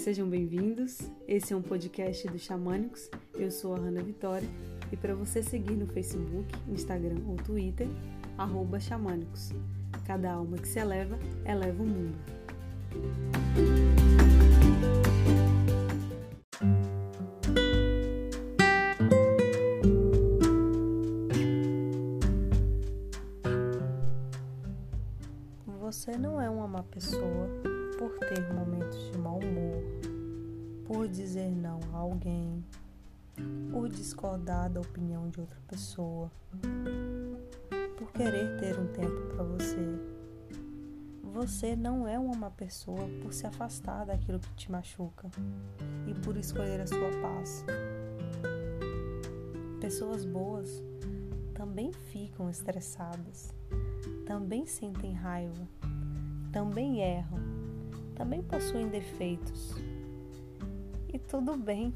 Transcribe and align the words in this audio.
Sejam 0.00 0.26
bem-vindos. 0.26 0.98
Esse 1.28 1.52
é 1.52 1.56
um 1.56 1.60
podcast 1.60 2.26
do 2.26 2.38
Xamânicos. 2.38 3.10
Eu 3.34 3.50
sou 3.50 3.74
a 3.74 3.78
Hanna 3.78 4.02
Vitória 4.02 4.48
e 4.90 4.96
para 4.96 5.14
você 5.14 5.42
seguir 5.42 5.74
no 5.74 5.86
Facebook, 5.86 6.48
Instagram 6.66 7.18
ou 7.28 7.36
Twitter, 7.36 7.86
Xamânicos. 8.80 9.50
Cada 10.06 10.32
alma 10.32 10.56
que 10.56 10.66
se 10.66 10.78
eleva, 10.78 11.18
eleva 11.44 11.82
o 11.82 11.86
mundo. 11.86 12.16
Você 25.66 26.16
não 26.16 26.40
é 26.40 26.48
uma 26.48 26.66
má 26.66 26.82
pessoa 26.84 27.69
por 28.00 28.18
ter 28.20 28.50
momentos 28.54 29.12
de 29.12 29.18
mau 29.18 29.38
humor, 29.38 29.84
por 30.86 31.06
dizer 31.06 31.50
não 31.50 31.78
a 31.92 31.98
alguém, 31.98 32.64
por 33.70 33.90
discordar 33.90 34.70
da 34.70 34.80
opinião 34.80 35.28
de 35.28 35.38
outra 35.38 35.58
pessoa, 35.68 36.32
por 37.98 38.10
querer 38.12 38.58
ter 38.58 38.80
um 38.80 38.86
tempo 38.86 39.34
para 39.34 39.44
você. 39.44 40.00
Você 41.22 41.76
não 41.76 42.08
é 42.08 42.18
uma 42.18 42.34
má 42.34 42.50
pessoa 42.50 43.06
por 43.20 43.34
se 43.34 43.46
afastar 43.46 44.06
daquilo 44.06 44.40
que 44.40 44.54
te 44.54 44.72
machuca 44.72 45.30
e 46.06 46.14
por 46.20 46.38
escolher 46.38 46.80
a 46.80 46.86
sua 46.86 47.10
paz. 47.20 47.66
Pessoas 49.78 50.24
boas 50.24 50.82
também 51.52 51.92
ficam 51.92 52.48
estressadas, 52.48 53.52
também 54.24 54.64
sentem 54.64 55.12
raiva, 55.12 55.68
também 56.50 57.02
erram, 57.02 57.59
também 58.20 58.42
possuem 58.42 58.86
defeitos. 58.86 59.74
E 61.08 61.18
tudo 61.18 61.56
bem. 61.56 61.94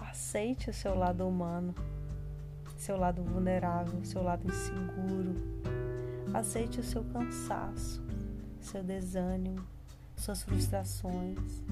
Aceite 0.00 0.70
o 0.70 0.72
seu 0.72 0.94
lado 0.94 1.26
humano, 1.26 1.74
seu 2.76 2.96
lado 2.96 3.20
vulnerável, 3.20 4.04
seu 4.04 4.22
lado 4.22 4.46
inseguro. 4.46 5.34
Aceite 6.32 6.78
o 6.78 6.84
seu 6.84 7.02
cansaço, 7.02 8.00
seu 8.60 8.84
desânimo, 8.84 9.60
suas 10.16 10.44
frustrações 10.44 11.64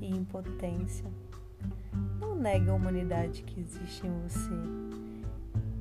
e 0.00 0.08
impotência. 0.08 1.12
Não 2.18 2.34
negue 2.34 2.70
a 2.70 2.74
humanidade 2.74 3.42
que 3.42 3.60
existe 3.60 4.06
em 4.06 4.20
você. 4.22 4.54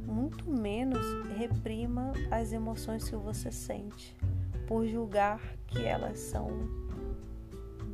Muito 0.06 0.52
menos 0.52 1.00
reprima 1.38 2.12
as 2.30 2.52
emoções 2.52 3.10
que 3.10 3.16
você 3.16 3.50
sente 3.50 4.14
por 4.70 4.86
julgar 4.86 5.42
que 5.66 5.84
elas 5.84 6.20
são 6.20 6.48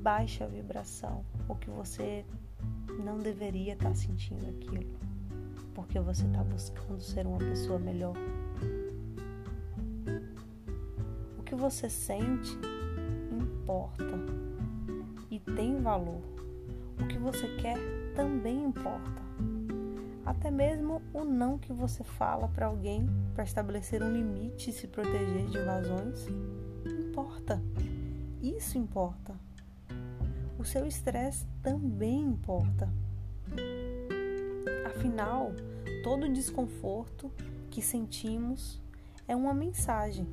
baixa 0.04 0.46
vibração 0.46 1.24
ou 1.48 1.56
que 1.56 1.70
você 1.70 2.26
não 3.02 3.18
deveria 3.18 3.74
estar 3.74 3.88
tá 3.88 3.96
sentindo 3.96 4.46
aquilo 4.50 4.94
porque 5.74 6.00
você 6.02 6.26
está 6.26 6.44
buscando 6.44 7.00
ser 7.02 7.26
uma 7.26 7.38
pessoa 7.38 7.80
melhor. 7.80 8.16
O 11.40 11.44
que 11.44 11.56
você 11.56 11.90
sente 11.90 12.58
importa 13.32 14.04
e 15.32 15.40
tem 15.40 15.82
valor. 15.82 16.22
O 17.00 17.08
que 17.08 17.18
você 17.18 17.48
quer 17.58 17.78
também 18.16 18.66
importa. 18.66 19.25
Até 20.26 20.50
mesmo 20.50 21.02
o 21.14 21.24
não 21.24 21.58
que 21.58 21.72
você 21.72 22.04
fala 22.04 22.48
para 22.48 22.66
alguém 22.66 23.08
para 23.34 23.44
estabelecer 23.44 24.02
um 24.02 24.12
limite 24.12 24.72
e 24.72 24.74
se 24.74 24.88
proteger 24.88 25.46
de 25.48 25.58
invasões 25.58 26.28
importa. 27.16 27.62
Isso 28.42 28.78
importa. 28.78 29.40
O 30.58 30.66
seu 30.66 30.86
estresse 30.86 31.46
também 31.62 32.22
importa. 32.22 32.90
Afinal, 34.86 35.54
todo 36.04 36.32
desconforto 36.32 37.32
que 37.70 37.82
sentimos 37.82 38.82
é 39.28 39.36
uma 39.36 39.54
mensagem. 39.54 40.28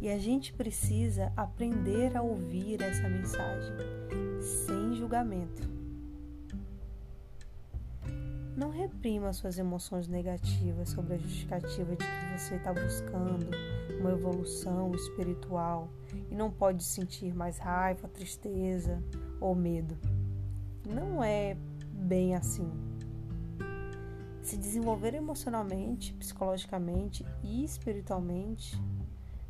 E 0.00 0.08
a 0.08 0.18
gente 0.18 0.52
precisa 0.52 1.32
aprender 1.36 2.16
a 2.16 2.22
ouvir 2.22 2.82
essa 2.82 3.08
mensagem 3.08 3.74
sem 4.40 4.94
julgamento. 4.94 5.77
Não 8.58 8.70
reprima 8.70 9.32
suas 9.32 9.56
emoções 9.56 10.08
negativas 10.08 10.88
sobre 10.88 11.14
a 11.14 11.16
justificativa 11.16 11.94
de 11.94 12.04
que 12.04 12.36
você 12.36 12.56
está 12.56 12.74
buscando 12.74 13.46
uma 14.00 14.10
evolução 14.10 14.92
espiritual 14.96 15.88
e 16.28 16.34
não 16.34 16.50
pode 16.50 16.82
sentir 16.82 17.32
mais 17.32 17.58
raiva, 17.58 18.08
tristeza 18.08 19.00
ou 19.40 19.54
medo. 19.54 19.96
Não 20.84 21.22
é 21.22 21.56
bem 21.92 22.34
assim. 22.34 22.68
Se 24.42 24.56
desenvolver 24.56 25.14
emocionalmente, 25.14 26.12
psicologicamente 26.14 27.24
e 27.44 27.62
espiritualmente 27.62 28.76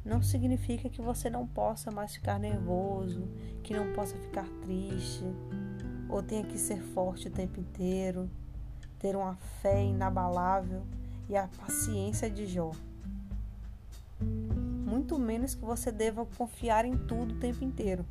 não 0.04 0.20
significa 0.20 0.90
que 0.90 1.00
você 1.00 1.30
não 1.30 1.46
possa 1.46 1.90
mais 1.90 2.12
ficar 2.12 2.38
nervoso, 2.38 3.26
que 3.62 3.72
não 3.72 3.90
possa 3.94 4.18
ficar 4.18 4.46
triste 4.60 5.24
ou 6.10 6.22
tenha 6.22 6.44
que 6.44 6.58
ser 6.58 6.82
forte 6.82 7.28
o 7.28 7.30
tempo 7.30 7.58
inteiro, 7.58 8.28
ter 8.98 9.16
uma 9.16 9.36
fé 9.62 9.84
inabalável 9.84 10.82
e 11.28 11.36
a 11.36 11.48
paciência 11.58 12.30
de 12.30 12.46
Jó 12.46 12.72
muito 14.88 15.18
menos 15.18 15.54
que 15.54 15.64
você 15.64 15.92
deva 15.92 16.26
confiar 16.36 16.84
em 16.84 16.96
tudo 16.96 17.34
o 17.34 17.38
tempo 17.38 17.64
inteiro. 17.64 18.04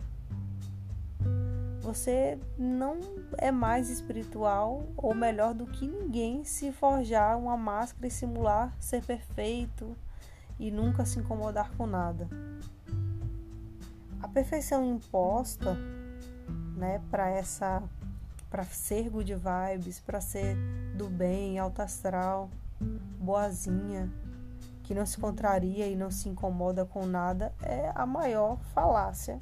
Você 1.82 2.40
não 2.58 3.00
é 3.38 3.52
mais 3.52 3.90
espiritual 3.90 4.84
ou 4.96 5.14
melhor 5.14 5.54
do 5.54 5.66
que 5.66 5.88
ninguém 5.88 6.44
se 6.44 6.72
forjar 6.72 7.38
uma 7.38 7.56
máscara 7.56 8.08
e 8.08 8.12
simular 8.12 8.76
ser 8.80 9.04
perfeito 9.04 9.96
e 10.60 10.72
nunca 10.72 11.06
se 11.06 11.20
incomodar 11.20 11.72
com 11.78 11.86
nada. 11.86 12.28
A 14.22 14.28
perfeição 14.28 14.84
imposta, 14.84 15.78
né, 16.76 17.02
para 17.12 17.30
essa 17.30 17.84
para 18.58 18.66
ser 18.66 19.08
good 19.12 19.36
vibes, 19.36 20.00
para 20.00 20.20
ser 20.20 20.58
do 20.96 21.08
bem, 21.08 21.60
alto 21.60 21.80
astral, 21.80 22.50
boazinha, 23.20 24.12
que 24.82 24.96
não 24.96 25.06
se 25.06 25.20
contraria 25.20 25.86
e 25.86 25.96
não 25.96 26.10
se 26.10 26.28
incomoda 26.28 26.84
com 26.84 27.06
nada 27.06 27.54
é 27.62 27.92
a 27.94 28.04
maior 28.04 28.58
falácia 28.74 29.38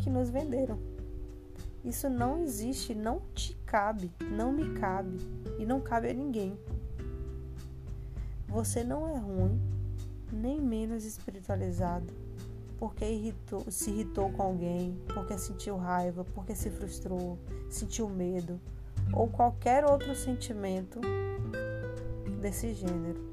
que 0.00 0.10
nos 0.10 0.30
venderam. 0.30 0.80
Isso 1.84 2.10
não 2.10 2.42
existe, 2.42 2.92
não 2.92 3.20
te 3.36 3.54
cabe, 3.64 4.10
não 4.20 4.50
me 4.50 4.74
cabe 4.80 5.16
e 5.60 5.64
não 5.64 5.80
cabe 5.80 6.10
a 6.10 6.12
ninguém. 6.12 6.58
Você 8.48 8.82
não 8.82 9.06
é 9.06 9.16
ruim, 9.16 9.60
nem 10.32 10.60
menos 10.60 11.04
espiritualizado, 11.04 12.12
porque 12.84 13.06
irritou, 13.06 13.64
se 13.70 13.88
irritou 13.88 14.30
com 14.30 14.42
alguém, 14.42 14.94
porque 15.14 15.38
sentiu 15.38 15.78
raiva, 15.78 16.22
porque 16.34 16.54
se 16.54 16.68
frustrou, 16.68 17.38
sentiu 17.70 18.10
medo 18.10 18.60
ou 19.10 19.26
qualquer 19.26 19.86
outro 19.86 20.14
sentimento 20.14 21.00
desse 22.42 22.74
gênero. 22.74 23.24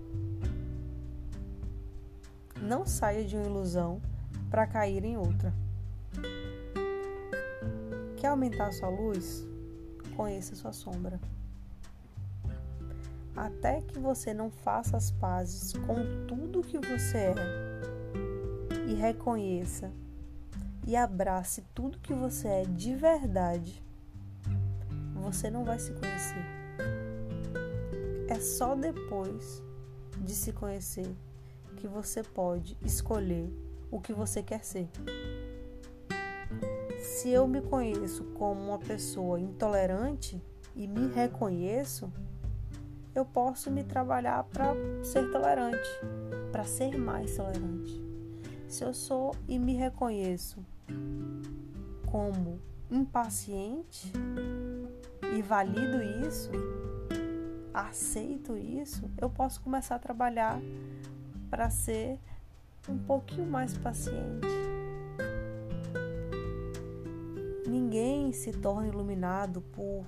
Não 2.61 2.85
saia 2.85 3.25
de 3.25 3.35
uma 3.35 3.45
ilusão 3.45 4.01
para 4.49 4.65
cair 4.65 5.03
em 5.03 5.17
outra. 5.17 5.53
Quer 8.15 8.27
aumentar 8.27 8.71
sua 8.71 8.87
luz? 8.87 9.45
Conheça 10.15 10.55
sua 10.55 10.71
sombra. 10.71 11.19
Até 13.35 13.81
que 13.81 13.99
você 13.99 14.33
não 14.33 14.49
faça 14.49 14.95
as 14.95 15.11
pazes 15.11 15.73
com 15.73 16.25
tudo 16.25 16.61
que 16.61 16.77
você 16.77 17.17
é 17.17 17.90
e 18.91 18.93
reconheça 18.93 19.89
e 20.85 20.97
abrace 20.97 21.63
tudo 21.73 21.99
que 21.99 22.13
você 22.13 22.47
é 22.47 22.63
de 22.65 22.93
verdade, 22.93 23.81
você 25.13 25.49
não 25.49 25.63
vai 25.63 25.79
se 25.79 25.93
conhecer. 25.93 26.45
É 28.27 28.37
só 28.41 28.75
depois 28.75 29.63
de 30.19 30.33
se 30.33 30.51
conhecer 30.51 31.07
que 31.77 31.87
você 31.87 32.21
pode 32.21 32.77
escolher 32.83 33.49
o 33.89 34.01
que 34.01 34.11
você 34.11 34.43
quer 34.43 34.65
ser. 34.65 34.89
Se 36.99 37.29
eu 37.29 37.47
me 37.47 37.61
conheço 37.61 38.25
como 38.33 38.59
uma 38.61 38.79
pessoa 38.79 39.39
intolerante 39.39 40.43
e 40.75 40.85
me 40.85 41.07
reconheço, 41.07 42.11
eu 43.15 43.23
posso 43.23 43.71
me 43.71 43.85
trabalhar 43.85 44.43
para 44.43 44.73
ser 45.01 45.31
tolerante, 45.31 45.89
para 46.51 46.65
ser 46.65 46.97
mais 46.97 47.37
tolerante. 47.37 48.10
Se 48.71 48.85
eu 48.85 48.93
sou 48.93 49.35
e 49.49 49.59
me 49.59 49.73
reconheço 49.73 50.65
como 52.09 52.57
impaciente 52.89 54.09
e 55.37 55.41
valido 55.41 56.01
isso, 56.25 56.49
aceito 57.73 58.55
isso, 58.55 59.11
eu 59.17 59.29
posso 59.29 59.59
começar 59.59 59.95
a 59.95 59.99
trabalhar 59.99 60.57
para 61.49 61.69
ser 61.69 62.17
um 62.87 62.97
pouquinho 62.97 63.45
mais 63.45 63.77
paciente. 63.77 64.47
ninguém 67.67 68.31
se 68.31 68.53
torna 68.53 68.87
iluminado 68.87 69.59
por 69.73 70.05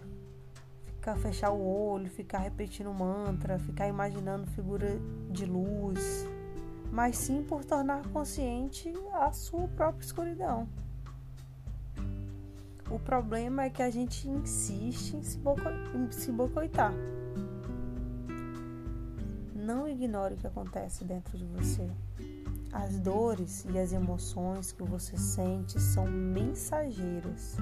ficar 0.96 1.18
fechar 1.18 1.52
o 1.52 1.62
olho, 1.62 2.10
ficar 2.10 2.38
repetindo 2.38 2.94
mantra, 2.94 3.60
ficar 3.60 3.90
imaginando 3.90 4.48
figura 4.48 4.98
de 5.30 5.46
luz, 5.46 6.23
mas 6.94 7.18
sim 7.18 7.42
por 7.42 7.66
tornar 7.66 8.08
consciente 8.10 8.94
a 9.14 9.32
sua 9.32 9.68
própria 9.70 10.06
escuridão. 10.06 10.70
O 12.92 13.00
problema 13.00 13.64
é 13.64 13.70
que 13.72 13.82
a 13.82 13.90
gente 13.90 14.30
insiste 14.30 15.16
em 15.16 15.24
se, 15.24 16.32
boicotar. 16.32 16.94
Não 19.56 19.88
ignore 19.88 20.36
o 20.36 20.38
que 20.38 20.46
acontece 20.46 21.04
dentro 21.04 21.36
de 21.36 21.46
você. 21.46 21.90
As 22.72 23.00
dores 23.00 23.66
e 23.74 23.80
as 23.80 23.92
emoções 23.92 24.72
que 24.72 24.84
você 24.84 25.18
sente 25.18 25.82
são 25.82 26.06
mensageiras. 26.06 27.58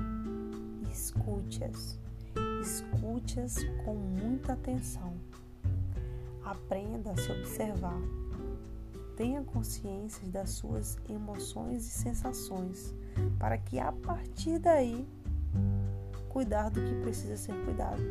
Escute-as. 0.91 1.97
Escute-as 2.61 3.63
com 3.85 3.95
muita 3.95 4.53
atenção. 4.53 5.13
Aprenda 6.43 7.11
a 7.11 7.15
se 7.15 7.31
observar. 7.31 8.20
Tenha 9.21 9.43
consciência 9.43 10.27
das 10.29 10.49
suas 10.49 10.97
emoções 11.07 11.85
e 11.85 11.89
sensações, 11.91 12.91
para 13.37 13.55
que 13.55 13.79
a 13.79 13.91
partir 13.91 14.57
daí 14.57 15.07
cuidar 16.27 16.71
do 16.71 16.81
que 16.81 16.95
precisa 17.01 17.37
ser 17.37 17.53
cuidado. 17.63 18.01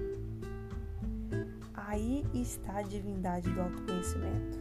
Aí 1.75 2.25
está 2.33 2.77
a 2.77 2.83
divindade 2.83 3.53
do 3.53 3.61
autoconhecimento. 3.61 4.61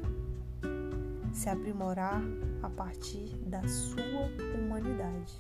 Se 1.32 1.50
aprimorar 1.50 2.20
a 2.64 2.70
partir 2.72 3.28
da 3.46 3.62
sua 3.68 4.26
humanidade. 4.58 5.38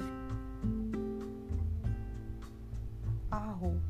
Arro. 3.32 3.82